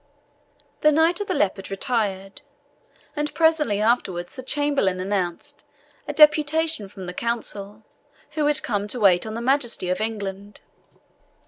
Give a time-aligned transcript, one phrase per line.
[0.79, 2.41] The Knight of the Leopard retired,
[3.15, 5.63] and presently afterwards the chamberlain announced
[6.07, 7.83] a deputation from the Council,
[8.31, 10.61] who had come to wait on the Majesty of England.